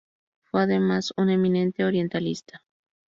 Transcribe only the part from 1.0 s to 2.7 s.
un eminente orientalista.